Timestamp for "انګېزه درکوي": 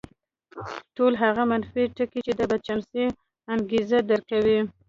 3.53-4.59